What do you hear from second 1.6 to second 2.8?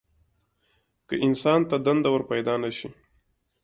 ته دنده ورپیدا نه